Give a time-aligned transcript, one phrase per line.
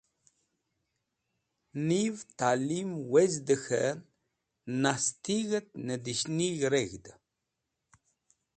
[1.87, 3.99] Niv talim wezdẽ k̃hẽ
[4.81, 7.15] nastig̃ht nẽdishnig̃h reg̃hdẽ.